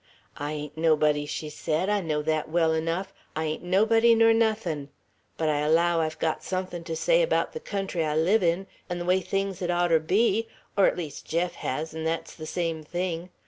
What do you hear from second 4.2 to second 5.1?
nothin';